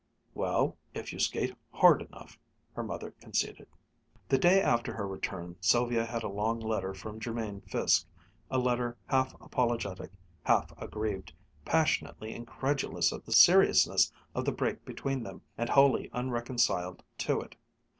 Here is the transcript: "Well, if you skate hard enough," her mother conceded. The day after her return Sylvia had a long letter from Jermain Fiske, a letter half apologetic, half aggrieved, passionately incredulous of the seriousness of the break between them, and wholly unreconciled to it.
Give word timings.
"Well, 0.33 0.77
if 0.95 1.13
you 1.13 1.19
skate 1.19 1.55
hard 1.73 2.01
enough," 2.01 2.39
her 2.73 2.81
mother 2.81 3.11
conceded. 3.21 3.67
The 4.29 4.39
day 4.39 4.59
after 4.59 4.93
her 4.95 5.07
return 5.07 5.57
Sylvia 5.61 6.05
had 6.05 6.23
a 6.23 6.27
long 6.27 6.59
letter 6.59 6.95
from 6.95 7.19
Jermain 7.19 7.61
Fiske, 7.67 8.07
a 8.49 8.57
letter 8.57 8.97
half 9.05 9.35
apologetic, 9.39 10.09
half 10.43 10.73
aggrieved, 10.81 11.33
passionately 11.65 12.33
incredulous 12.33 13.11
of 13.11 13.25
the 13.25 13.31
seriousness 13.31 14.11
of 14.33 14.43
the 14.45 14.51
break 14.51 14.83
between 14.85 15.21
them, 15.21 15.43
and 15.55 15.69
wholly 15.69 16.09
unreconciled 16.13 17.03
to 17.19 17.39
it. 17.41 17.55